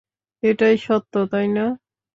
এটাই 0.43 0.75
সত্য, 0.85 1.13
তাই 1.31 1.47
না? 1.49 1.65